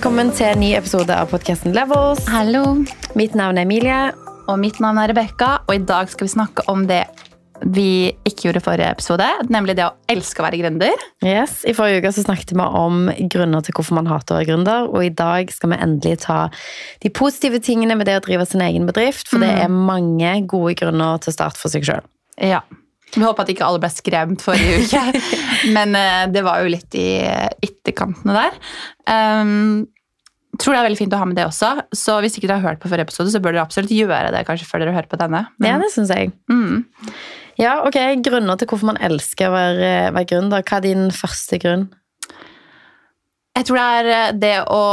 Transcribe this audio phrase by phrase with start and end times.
[0.00, 2.22] Velkommen til en ny episode av podkasten Levels.
[2.32, 2.62] Hallo.
[3.20, 3.98] Mitt navn er Emilie.
[4.48, 7.02] Og mitt navn er Rebekka, og i dag skal vi snakke om det
[7.76, 11.04] vi ikke gjorde forrige episode, nemlig det å elske å være gründer.
[11.20, 14.48] Yes, I forrige uke så snakket vi om grunner til hvorfor man hater å være
[14.54, 16.38] gründer, og i dag skal vi endelig ta
[17.04, 20.78] de positive tingene med det å drive sin egen bedrift, for det er mange gode
[20.80, 22.08] grunner til å starte for seg sjøl.
[22.40, 22.64] Ja.
[23.16, 25.22] Vi håper at ikke alle ble skremt forrige uke,
[25.76, 27.08] men eh, det var jo litt i
[27.66, 28.60] ytterkantene der.
[29.10, 29.88] Um,
[30.60, 32.74] tror det er veldig fint å ha med det også, så hvis ikke dere har
[32.74, 35.20] hørt på forrige episode, så bør dere absolutt gjøre det kanskje før dere hører på
[35.20, 35.44] denne.
[35.64, 36.34] Ja, det synes jeg.
[36.52, 36.84] Mm.
[37.60, 40.64] Ja, ok, Grunner til hvorfor man elsker å være, være gründer.
[40.64, 41.88] Hva er din første grunn?
[43.58, 44.84] Jeg tror det er eh, det å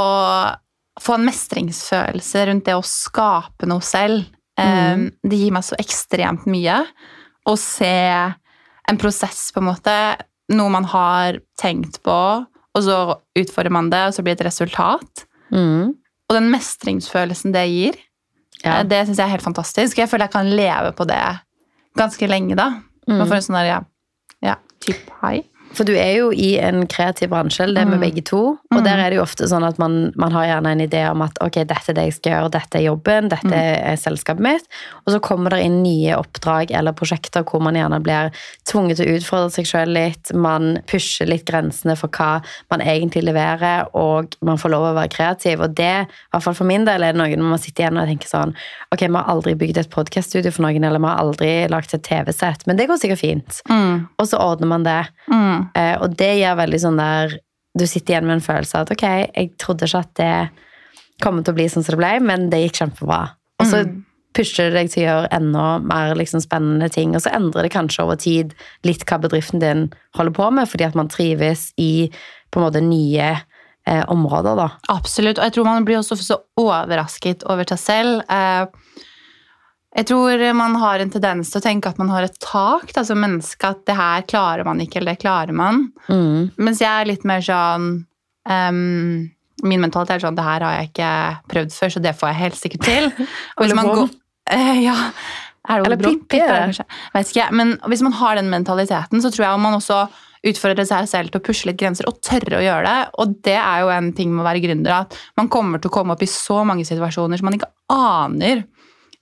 [0.98, 4.26] få en mestringsfølelse rundt det å skape noe selv.
[4.58, 6.80] Um, det gir meg så ekstremt mye.
[7.48, 7.94] Å se
[8.88, 9.94] en prosess, på en måte.
[10.52, 12.18] Noe man har tenkt på,
[12.48, 12.98] og så
[13.36, 15.26] utfordrer man det, og så blir det et resultat.
[15.52, 15.96] Mm.
[16.28, 17.98] Og den mestringsfølelsen det gir,
[18.64, 18.80] Ja.
[18.80, 19.98] eh, det syns jeg er helt fantastisk.
[19.98, 21.20] Jeg føler jeg kan leve på det
[21.98, 22.70] ganske lenge, da.
[23.08, 23.18] Mm.
[23.18, 23.82] Man får en sånn der, ja,
[24.44, 25.44] ja typ high.
[25.78, 28.02] For du er jo i en kreativ bransje, det er med Mm.
[28.02, 28.58] begge to.
[28.74, 31.22] Og der er det jo ofte sånn at man, man har gjerne en idé om
[31.22, 34.66] at ok, dette er det jeg skal gjøre, dette er jobben, dette er selskapet mitt.
[35.06, 38.32] Og så kommer det inn nye oppdrag eller prosjekter hvor man gjerne blir
[38.68, 40.34] tvunget til å utfordre seg sjøl litt.
[40.34, 45.14] Man pusher litt grensene for hva man egentlig leverer, og man får lov å være
[45.14, 45.62] kreativ.
[45.62, 48.02] Og det, i hvert fall for min del, er det noe når man sitter igjen
[48.02, 48.56] og tenker sånn
[48.94, 52.04] Ok, vi har aldri bygd et podkaststudio for noen, eller vi har aldri lagd et
[52.08, 53.62] TV-sett, men det går sikkert fint.
[53.70, 54.08] Mm.
[54.18, 55.02] Og så ordner man det.
[55.30, 55.67] Mm.
[55.76, 57.38] Eh, og det gjør veldig sånn der
[57.78, 59.04] Du sitter igjen med en følelse av at ok,
[59.36, 60.50] jeg trodde ikke at det
[61.22, 63.20] kom til å bli sånn som det ble, men det gikk kjempebra.
[63.60, 64.04] Og så Mm.
[64.34, 67.72] pusher det deg til å gjøre enda mer liksom, spennende ting, og så endrer det
[67.74, 72.10] kanskje over tid litt hva bedriften din holder på med, fordi at man trives i
[72.52, 73.42] på en måte nye
[73.86, 74.70] eh, områder, da.
[74.90, 75.38] Absolutt.
[75.38, 78.22] Og jeg tror man blir også så overrasket over seg selv.
[78.30, 78.66] Eh,
[79.98, 83.02] Jeg tror man har en tendens til å tenke at man har et tak da,
[83.08, 85.88] som menneske, at det her klarer man ikke, eller det klarer man.
[86.06, 86.54] Mm.
[86.62, 87.90] Mens jeg er litt mer sånn
[88.46, 88.78] um,
[89.66, 91.12] Min mentalitet er sånn det her har jeg ikke
[91.50, 93.08] prøvd før, så det får jeg helt sikkert til.
[93.58, 94.14] Og hvis man går,
[94.54, 94.98] uh, ja,
[95.66, 96.44] er det Eller Pippi.
[97.16, 97.50] Vet ikke.
[97.58, 100.04] Men hvis man har den mentaliteten, så tror jeg man også
[100.48, 103.00] utfordrer seg selv til å pushe litt grenser og tørre å gjøre det.
[103.18, 105.96] Og det er jo en ting med å være gründer, at man kommer til å
[105.98, 108.64] komme opp i så mange situasjoner som man ikke aner.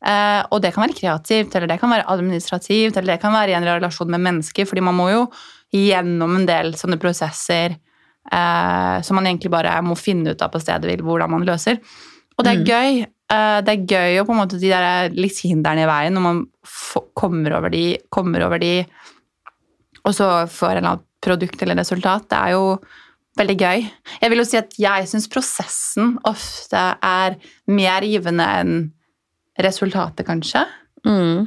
[0.06, 3.54] Eh, og det kan være kreativt, eller det kan være administrativt, eller det kan være
[3.54, 5.24] i en relasjon med mennesker, fordi man må jo
[5.76, 7.78] gjennom en del sånne prosesser
[8.32, 11.80] eh, som man egentlig bare må finne ut av på stedet vil hvordan man løser.
[12.38, 12.66] Og det er Mm.
[12.68, 13.02] gøy.
[13.32, 16.22] Eh, det er gøy å på en måte de der litt hindrene i veien, når
[16.22, 16.46] man
[17.16, 18.86] kommer over de, kommer over de,
[20.06, 22.28] og så får en eller annen produkt eller resultat.
[22.30, 22.80] Det er jo
[23.40, 23.92] veldig gøy.
[24.22, 28.92] Jeg vil jo si at jeg syns prosessen ofte er mer givende enn
[29.62, 30.66] resultatet, kanskje.
[31.06, 31.46] Mm.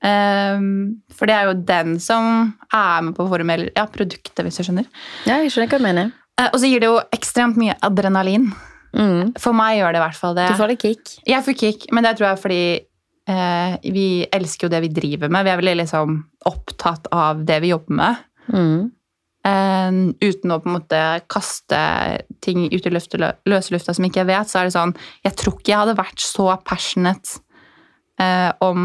[0.00, 0.68] Um,
[1.12, 4.86] for det er jo den som er med på formel, ja, produktet, hvis du skjønner.
[5.28, 6.12] Ja, jeg skjønner hva du mener.
[6.40, 8.50] Uh, og så gir det jo ekstremt mye adrenalin.
[8.96, 9.34] Mm.
[9.38, 10.46] For meg gjør det i hvert fall det.
[10.50, 11.18] Du får litt kick.
[11.28, 12.62] Jeg får kick, men det tror jeg er fordi
[13.30, 15.46] uh, vi elsker jo det vi driver med.
[15.46, 16.16] Vi er veldig liksom
[16.48, 18.24] opptatt av det vi jobber med.
[18.50, 18.88] Mm.
[19.40, 19.90] Eh,
[20.20, 21.00] uten å på en måte
[21.32, 21.78] kaste
[22.44, 23.14] ting ut i luft,
[23.48, 24.92] løse lufta som ikke jeg vet, så er det sånn
[25.24, 27.40] Jeg tror ikke jeg hadde vært så passionate
[28.20, 28.82] uh, om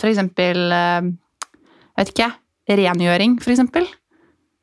[0.00, 2.32] for eksempel eh, Jeg vet ikke
[2.72, 3.86] rengjøring, for eksempel.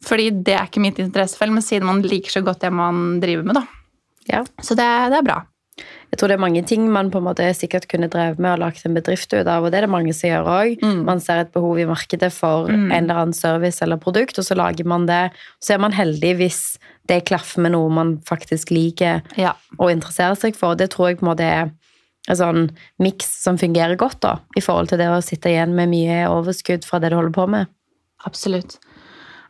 [0.07, 3.45] Fordi det er ikke mitt interessefelt, men siden man liker så godt det man driver
[3.45, 3.63] med, da.
[4.31, 4.39] Ja.
[4.63, 5.35] Så det, det er bra.
[6.11, 8.59] Jeg tror det er mange ting man på en måte sikkert kunne drevet med og
[8.63, 10.79] lagt en bedrift ut av, og det er det mange som gjør òg.
[10.81, 11.03] Mm.
[11.05, 12.91] Man ser et behov i markedet for Mm.
[12.91, 15.31] en eller annen service eller produkt, og så lager man det.
[15.61, 19.53] Så er man heldig hvis det klaffer med noe man faktisk liker Ja.
[19.77, 20.75] og interesserer seg for.
[20.75, 21.71] Det tror jeg på en måte er
[22.27, 22.69] en sånn
[22.99, 26.83] miks som fungerer godt, da, i forhold til det å sitte igjen med mye overskudd
[26.85, 27.67] fra det du holder på med.
[28.25, 28.77] Absolutt.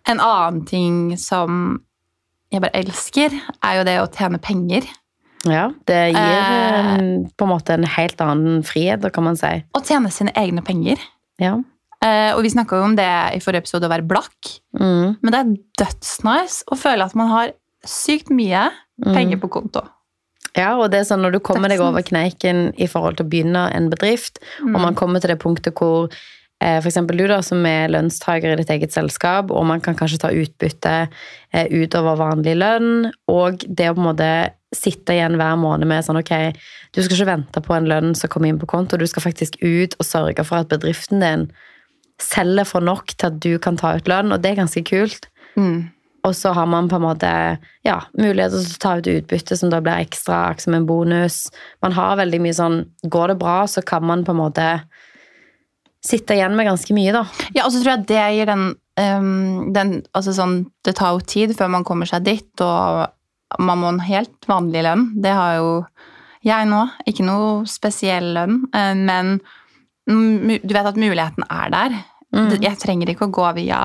[0.07, 1.81] En annen ting som
[2.51, 3.29] jeg bare elsker,
[3.63, 4.81] er jo det å tjene penger.
[5.47, 6.95] Ja, det gir Eh.
[6.95, 9.63] eh, på en måte en helt annen frihet, kan man si.
[9.73, 10.97] Å tjene sine egne penger.
[11.39, 11.57] Ja.
[12.03, 14.59] Eh, og vi snakka jo om det i forrige episode, å være blakk.
[14.79, 15.17] Mm.
[15.21, 17.51] Men det er dødsnice å føle at man har
[17.85, 18.69] sykt mye
[19.05, 19.13] Mm.
[19.15, 19.87] penger på konto.
[20.57, 23.25] Ja, og det er sånn når du kommer er deg over kneiken i forhold til
[23.25, 24.75] å begynne en bedrift, Mm.
[24.75, 26.09] og man kommer til det punktet hvor
[26.61, 26.83] F.eks.
[26.83, 30.19] for eksempel du da, som er lønnstaker i ditt eget selskap, og man kan kanskje
[30.19, 31.07] ta utbytte
[31.53, 36.05] eh, utover vanlig lønn, og det å på en måte sitte igjen hver måned med
[36.05, 36.33] sånn, ok,
[36.93, 39.57] du skal ikke vente på en lønn som kommer inn på konto, du skal faktisk
[39.63, 41.47] ut og sørge for at bedriften din
[42.21, 45.29] selger for nok til at du kan ta ut lønn, og det er ganske kult.
[45.55, 45.89] Mm.
[46.27, 47.29] Og så har man på en måte
[47.87, 51.45] ja, muligheter til å ta ut utbytte som da blir ekstra som en bonus.
[51.83, 54.67] Man har veldig mye sånn Går det bra, så kan man på en måte
[56.05, 57.23] sitte igjen med ganske mye, da.
[57.55, 58.65] Ja, og så tror jeg det gir den,
[58.99, 63.07] um, den altså sånn, Det tar jo tid før man kommer seg dit, og
[63.57, 65.09] man må en helt vanlig lønn.
[65.23, 65.71] Det har jo
[66.45, 66.83] jeg nå.
[67.09, 69.39] Ikke noe spesiell lønn, uh, men
[70.09, 71.99] du vet at muligheten er der.
[72.33, 72.55] Mm.
[72.61, 73.79] Jeg trenger ikke å gå via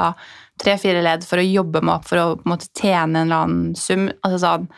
[0.61, 3.45] tre-fire ledd for å jobbe meg opp for å på en måte tjene en eller
[3.45, 4.07] annen sum.
[4.25, 4.69] Altså sånn,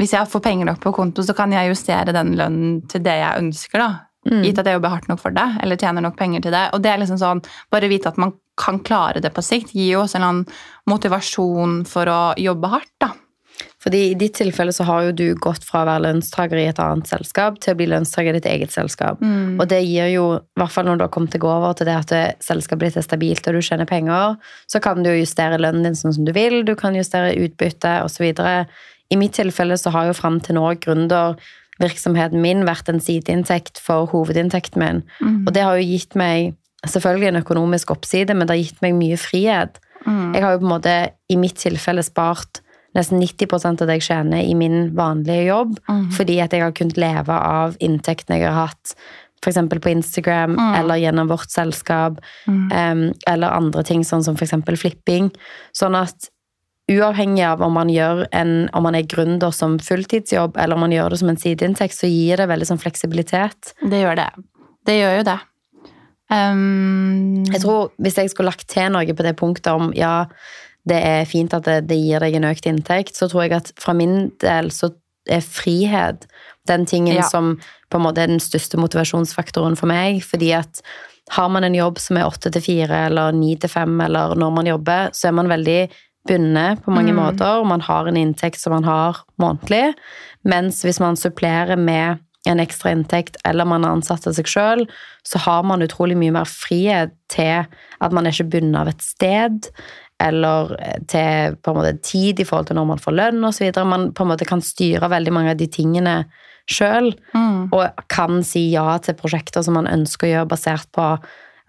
[0.00, 3.18] hvis jeg får penger nok på konto, så kan jeg justere den lønnen til det
[3.20, 3.82] jeg ønsker.
[3.82, 3.90] da.
[4.30, 4.40] Mm.
[4.46, 6.64] Gitt at jeg jobber hardt nok for det, eller tjener nok penger til det.
[6.72, 9.96] Og det er liksom sånn, Bare vite at man kan klare det på sikt, gir
[9.96, 10.46] jo også en eller annen
[10.90, 12.94] motivasjon for å jobbe hardt.
[13.02, 13.10] da.
[13.84, 16.80] Fordi I ditt tilfelle så har jo du gått fra å være lønnstaker i et
[16.80, 19.20] annet selskap til å bli lønnstaker i ditt eget selskap.
[19.20, 19.58] Mm.
[19.60, 21.98] Og det gir jo, i hvert fall når du har kommet gå over til det
[21.98, 22.14] at
[22.44, 24.38] selskapet ditt er stabilt og du tjener penger,
[24.72, 27.98] så kan du jo justere lønnen din sånn som du vil, du kan justere utbytte
[28.06, 28.24] osv.
[29.12, 34.08] I mitt tilfelle så har jo fram til nå gründervirksomheten min vært en sideinntekt for
[34.14, 35.04] hovedinntekten min.
[35.20, 35.42] Mm.
[35.44, 36.54] Og det har jo gitt meg
[36.88, 39.76] selvfølgelig en økonomisk oppside, men det har gitt meg mye frihet.
[40.08, 40.36] Mm.
[40.36, 42.63] Jeg har jo på en måte i mitt tilfelle spart
[42.94, 46.08] nesten 90 av det jeg tjener i min vanlige jobb, mm.
[46.16, 48.94] fordi at jeg har kunnet leve av inntektene jeg har hatt
[49.44, 49.58] f.eks.
[49.82, 50.74] på Instagram mm.
[50.80, 54.56] eller gjennom vårt selskap, um, eller andre ting, sånn som f.eks.
[54.80, 55.30] flipping.
[55.76, 56.30] Sånn at
[56.90, 61.14] uavhengig av om man, en, om man er gründer som fulltidsjobb, eller om man gjør
[61.14, 63.74] det som en sideinntekt, så gir det veldig sånn fleksibilitet.
[63.80, 64.30] Det gjør det.
[64.84, 65.40] Det gjør jo det.
[66.32, 67.44] Um...
[67.52, 70.24] Jeg tror Hvis jeg skulle lagt til noe på det punktet om ja,
[70.88, 73.72] det er fint at det, det, gir deg en økt inntekt, så tror jeg at
[73.80, 74.92] fra min del så
[75.24, 76.26] er frihet
[76.68, 77.28] den tingen ja.
[77.28, 77.54] som
[77.88, 80.20] på en måte er den største motivasjonsfaktoren for meg.
[80.26, 80.82] Fordi at
[81.32, 84.52] har man en jobb som er åtte til fire eller ni til fem, eller når
[84.52, 85.80] man jobber, så er man veldig
[86.28, 87.20] bundet på mange mm.
[87.20, 89.94] måter, og man har en inntekt som man har månedlig.
[90.44, 94.84] Mens hvis man supplerer med en ekstra inntekt, eller man er ansatt av seg sjøl,
[95.24, 99.04] så har man utrolig mye mer frihet til at man er ikke bundet av et
[99.04, 99.70] sted
[100.22, 100.74] eller
[101.10, 103.70] til på en måte tid i forhold til når man får lønn osv.
[103.88, 106.18] Man på en måte kan styre veldig mange av de tingene
[106.70, 107.74] sjøl, mm.
[107.76, 111.08] og kan si ja til prosjekter som man ønsker å gjøre basert på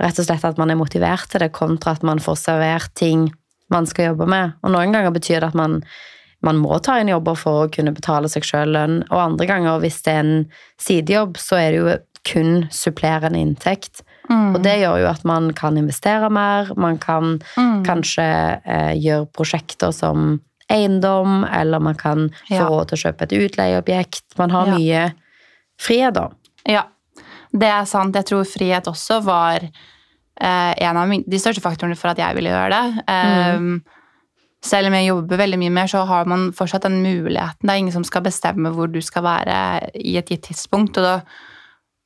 [0.01, 3.29] rett og slett at man er motivert til det, kontra at man får servert ting
[3.73, 4.55] man skal jobbe med.
[4.63, 5.79] Og noen ganger betyr det at man,
[6.45, 9.79] man må ta inn jobber for å kunne betale seg sjøl lønn, og andre ganger,
[9.83, 10.35] hvis det er en
[10.81, 11.95] sidejobb, så er det jo
[12.25, 14.01] kun supplerende inntekt.
[14.29, 14.55] Mm.
[14.55, 17.83] Og det gjør jo at man kan investere mer, man kan mm.
[17.85, 18.25] kanskje
[18.65, 20.39] eh, gjøre prosjekter som
[20.71, 22.69] eiendom, eller man kan få ja.
[22.69, 24.25] råd til å kjøpe et utleieobjekt.
[24.39, 24.77] Man har ja.
[24.79, 25.03] mye
[25.81, 26.29] frihet, da.
[26.65, 26.87] Ja,
[27.53, 28.17] det er sant.
[28.17, 32.53] Jeg tror frihet også var eh, en av de største faktorene for at jeg ville
[32.53, 33.05] gjøre det.
[33.05, 33.77] Mm.
[33.85, 34.15] Um,
[34.65, 37.61] selv om jeg jobber veldig mye mer, så har man fortsatt den muligheten.
[37.61, 39.59] Det er ingen som skal bestemme hvor du skal være
[40.01, 40.97] i et gitt tidspunkt.
[40.97, 41.19] og da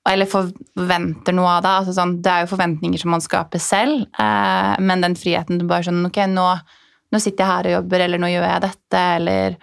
[0.07, 1.79] eller forventer noe av deg.
[1.81, 5.67] Altså sånn, det er jo forventninger som man skaper selv, eh, men den friheten du
[5.69, 6.47] bare sånn Ok, nå,
[7.11, 9.57] nå, sitter jeg her og jobber, eller nå gjør jeg dette, eller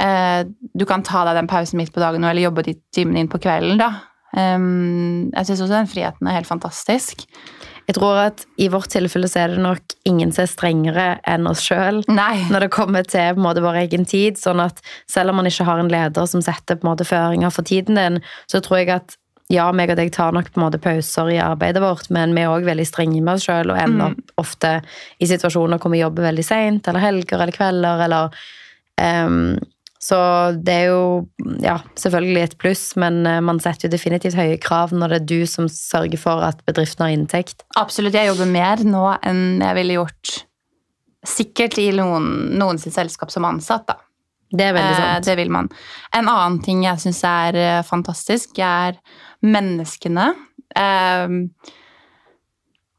[0.00, 0.42] eh,
[0.72, 3.42] Du kan ta deg den pausen midt på dagen eller jobbe de timene inn på
[3.42, 3.94] kvelden, da.
[4.36, 7.22] Um, jeg syns også den friheten er helt fantastisk.
[7.86, 11.46] Jeg tror at i vårt tilfelle så er det nok ingen som er strengere enn
[11.46, 14.36] oss sjøl når det kommer til måte vår egen tid.
[14.40, 17.54] sånn at selv om man ikke har en leder som setter på en måte føringer
[17.54, 18.18] for tiden din,
[18.50, 19.16] så tror jeg at
[19.52, 22.42] ja, meg og deg tar nok på en måte pauser i arbeidet vårt, men vi
[22.42, 24.18] er òg veldig strenge med oss sjøl og ender mm.
[24.34, 24.72] opp ofte
[25.22, 28.40] i situasjoner hvor vi jobber veldig seint, eller helger eller kvelder, eller
[29.28, 29.54] um,
[30.02, 30.18] Så
[30.66, 31.04] det er jo
[31.62, 35.30] ja, selvfølgelig et pluss, men eh, man setter jo definitivt høye krav når det er
[35.30, 37.64] du som sørger for at bedriften har inntekt.
[37.80, 38.14] Absolutt.
[38.14, 40.34] Jeg jobber mer nå enn jeg ville gjort
[41.26, 43.98] sikkert i noen, noen sitt selskap som ansatt, da.
[44.46, 45.08] Det er veldig sant.
[45.10, 45.70] Eh, det vil man.
[46.14, 48.98] En annen ting jeg syns er eh, fantastisk, er
[49.46, 50.30] menneskene.
[50.76, 51.36] Eh,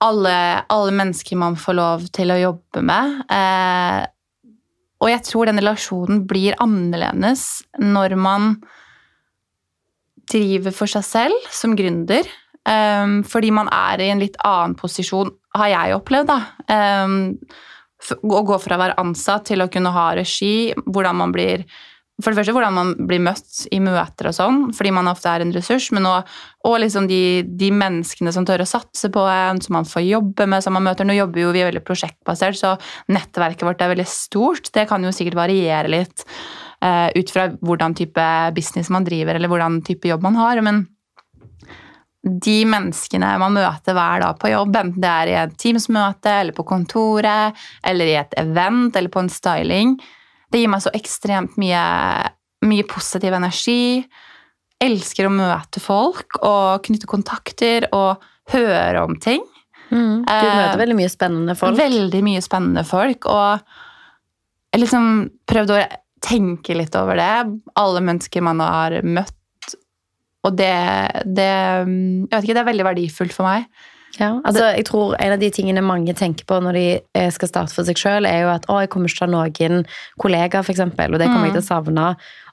[0.08, 0.38] alle,
[0.70, 3.22] alle, mennesker man får lov til å jobbe med.
[3.34, 4.02] Eh,
[4.98, 8.56] og jeg tror den relasjonen blir annerledes når man
[10.28, 12.28] driver for seg selv som gründer.
[12.68, 16.34] Um, fordi man er i en litt annen posisjon, har jeg opplevd.
[16.34, 16.40] da.
[17.08, 17.38] Um,
[18.28, 21.64] å gå fra å være ansatt til å kunne ha regi, hvordan man blir
[22.18, 25.44] for det første hvordan man blir møtt i møter og sånn, fordi man ofte er
[25.44, 29.62] en ressurs, men også, og liksom de, de, menneskene som tør å satse på en,
[29.62, 31.06] som man får jobbe med, som man møter.
[31.06, 32.74] Nå jobber jo vi veldig prosjektbasert, så
[33.14, 34.74] nettverket vårt er veldig stort.
[34.74, 36.26] Det kan jo sikkert variere litt
[36.82, 40.66] uh, ut fra hvordan type business man driver, eller hvordan type jobb man har.
[40.66, 40.88] men
[42.28, 46.56] de menneskene man møter hver dag på jobb, enten det er i et Teams-møte, eller
[46.58, 47.56] på kontoret,
[47.88, 49.94] eller i et event, eller på en styling,
[50.54, 51.84] det gir meg så ekstremt mye,
[52.68, 54.06] mye positiv energi.
[54.84, 58.24] Elsker å møte folk og knytte kontakter og
[58.54, 59.44] høre om ting.
[59.90, 60.24] Mm.
[60.24, 61.78] Du Eh, møter veldig mye spennende folk.
[61.80, 63.26] Veldig mye spennende folk.
[63.26, 63.60] Og
[64.74, 65.88] jeg liksom prøvde å
[66.24, 67.60] tenke litt over det.
[67.80, 69.34] Alle mennesker man har møtt.
[70.48, 70.74] Og det,
[71.26, 73.68] det Jeg vet ikke, det er veldig verdifullt for meg.
[74.18, 77.52] Ja, altså jeg tror En av de tingene mange tenker på når de eh, skal
[77.52, 79.86] starte for seg sjøl, er jo at å, jeg kommer ikke til å ha noen
[80.22, 82.08] kollegaer, f.eks., og det kommer jeg til å savne.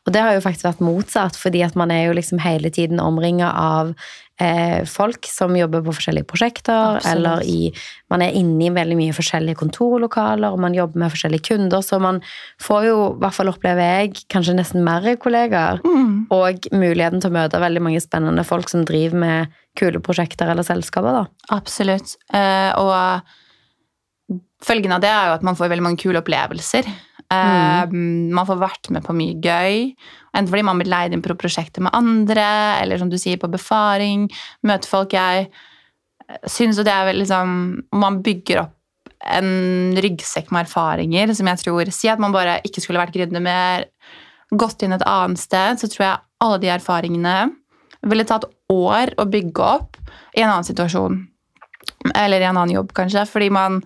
[0.05, 3.01] Og det har jo faktisk vært motsatt, fordi at man er jo liksom hele tiden
[3.01, 3.95] omringa av
[4.41, 7.15] eh, folk som jobber på forskjellige prosjekter, Absolutt.
[7.15, 7.73] eller i
[8.13, 11.99] Man er inne i veldig mye forskjellige kontorlokaler, og man jobber med forskjellige kunder, så
[12.03, 12.21] man
[12.63, 15.81] får jo, i hvert fall opplever jeg, kanskje nesten mer kollegaer.
[15.85, 16.27] Mm.
[16.35, 20.67] Og muligheten til å møte veldig mange spennende folk som driver med kule prosjekter eller
[20.67, 21.23] selskaper.
[21.23, 21.25] da.
[21.57, 22.19] Absolutt.
[22.33, 26.93] Eh, og følgen av det er jo at man får veldig mange kule opplevelser.
[27.35, 27.95] Eh,
[28.35, 29.91] Man får vært med på mye gøy.
[30.35, 32.47] Enten fordi man blir leid inn på prosjekter med andre,
[32.83, 34.29] eller som du sier, på befaring.
[34.67, 35.49] Møte folk jeg
[36.49, 37.50] syns jo det er vel liksom
[37.93, 38.81] Man bygger opp
[39.25, 43.45] en ryggsekk med erfaringer som jeg tror Si at man bare ikke skulle vært gründer
[43.45, 43.87] mer,
[44.53, 47.37] gått inn et annet sted, så tror jeg alle de erfaringene
[48.05, 49.97] ville tatt år å bygge opp
[50.37, 51.23] i en annen situasjon.
[52.12, 53.25] Eller i en annen jobb, kanskje.
[53.31, 53.81] Fordi man,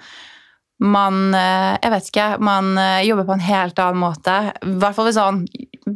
[0.79, 2.27] man eh, Jeg vet ikke.
[2.45, 4.35] Man eh, jobber på en helt annen måte.
[4.63, 5.41] I hvert fall sånn,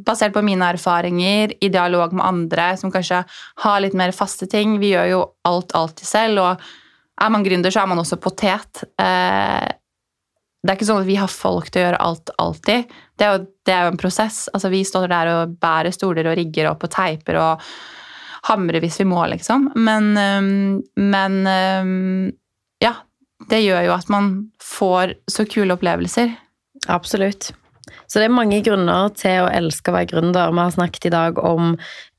[0.06, 3.22] basert på mine erfaringer, i dialog med andre som kanskje
[3.62, 4.78] har litt mer faste ting.
[4.82, 8.82] Vi gjør jo alt alltid selv, og er man gründer, så er man også potet.
[8.98, 9.70] Eh,
[10.62, 12.92] Det er ikke sånn at vi har folk til å gjøre alt alltid.
[13.18, 14.44] Det er jo, det er jo en prosess.
[14.54, 17.64] Altså, vi står der og bærer stoler og rigger opp og teiper og
[18.46, 19.72] hamrer hvis vi må, liksom.
[19.74, 20.12] Men,
[20.94, 21.34] men
[23.50, 24.30] det gjør jo at man
[24.62, 26.36] får så kule opplevelser.
[26.90, 27.52] Absolutt.
[28.06, 30.52] Så det er mange grunner til å elske å være gründer.
[30.52, 31.72] Vi har snakket i dag om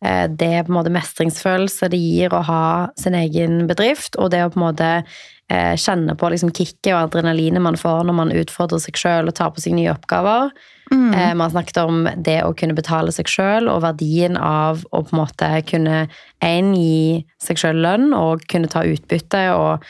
[0.03, 2.65] eh, det på en måte mestringsfølelse det gir å ha
[2.99, 7.01] sin egen bedrift, og det å på en måte eh, kjenne på liksom kicket og
[7.05, 10.51] adrenalinet man får når man utfordrer seg sjøl og tar på seg nye oppgaver.
[10.91, 11.11] Mm.
[11.13, 15.03] Eh, vi har snakket om det å kunne betale seg sjøl, og verdien av å
[15.05, 16.07] på en måte kunne
[16.43, 19.85] en, gi seg sjøl lønn og kunne ta utbytte, og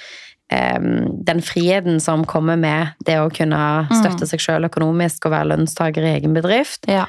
[0.51, 3.59] den friheten som kommer med det å kunne
[3.89, 6.85] støtte seg sjøl økonomisk og være lønnstaker i egen bedrift.
[6.91, 7.07] Ja.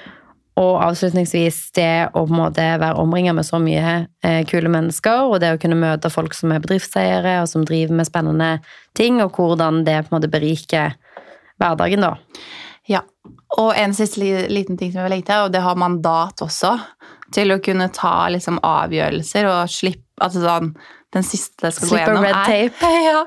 [0.60, 5.58] Og avslutningsvis det å være omringa med så mye eh, kule mennesker, og det å
[5.58, 8.50] kunne møte folk som er bedriftseiere, og som driver med spennende
[8.94, 10.94] ting, og hvordan det på en måte beriker
[11.58, 12.14] hverdagen, da.
[12.86, 13.02] Ja.
[13.58, 16.76] Og en siste liten ting som jeg vil legge til, og det har mandat også,
[17.34, 20.74] til å kunne ta liksom, avgjørelser og slippe altså, sånn,
[21.14, 22.90] Den siste skal gå gjennom red er- tape.
[23.10, 23.20] ja.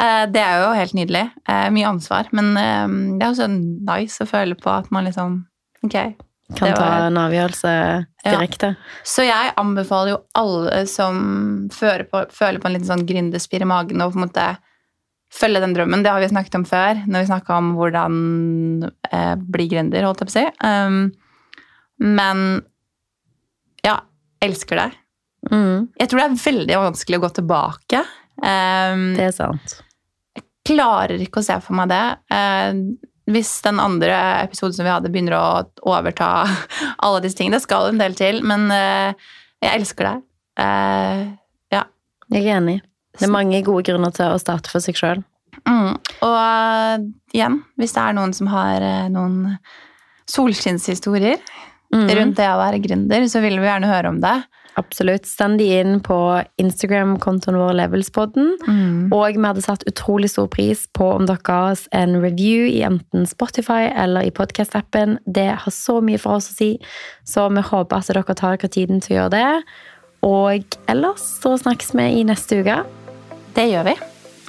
[0.00, 1.24] Eh, Det er jo helt nydelig.
[1.48, 2.28] Eh, Mye ansvar.
[2.36, 5.44] Men eh, det er også nice å føle på at man liksom
[5.84, 5.94] Ok.
[6.58, 7.70] Kan Det ta en avgjørelse
[8.24, 8.32] Ja.
[8.34, 8.72] direkte.
[9.06, 13.68] Så jeg anbefaler jo alle som føler på, føler på en liten sånn gründerspir i
[13.70, 14.48] magen, å på en måte
[15.32, 16.02] følge den drømmen.
[16.02, 18.18] Det har vi snakket om før, når vi snakka om hvordan
[19.12, 20.44] eh, bli gründer, holdt jeg på å si.
[20.66, 21.12] Um,
[22.02, 22.42] men
[23.86, 24.00] ja,
[24.42, 24.88] elsker det.
[25.48, 28.02] Mm, Jeg tror det er veldig vanskelig å gå tilbake.
[28.40, 29.76] Um, det er sant.
[30.36, 32.02] Jeg klarer ikke å se for meg det.
[32.32, 32.82] Uh,
[33.30, 35.46] hvis den andre episoden som vi hadde, begynner å
[35.88, 36.28] overta
[37.04, 37.56] alle disse tingene.
[37.60, 39.14] Det skal en del til, men uh,
[39.62, 40.16] jeg elsker det.
[40.60, 41.24] Uh,
[41.72, 41.84] ja.
[42.34, 42.78] Jeg er enig.
[43.16, 45.22] Det er mange gode grunner til å starte for seg sjøl.
[45.66, 45.96] Mm.
[46.24, 47.00] Og uh,
[47.34, 49.56] igjen, hvis det er noen som har eh, noen
[50.30, 51.40] solskinnshistorier
[51.90, 52.06] Mm.
[52.14, 54.36] rundt det å være gründer, så vil vi gjerne høre om det.
[54.78, 55.26] Absolutt.
[55.26, 56.16] Send de inn på
[56.62, 58.52] Instagram-kontoen vår Levelspodden.
[59.12, 62.82] Og vi hadde satt utrolig stor pris på om dere ga oss en review i
[62.86, 65.18] enten Spotify eller i podcast-appen.
[65.26, 66.70] Det har så mye for oss å si,
[67.24, 69.62] så vi håper at dere tar dere tiden til å gjøre det.
[70.26, 72.82] Og ellers så snakkes vi i neste uke.
[73.56, 73.96] Det gjør vi.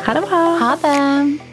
[0.02, 0.44] Ha det bra!
[0.62, 1.51] Ha det!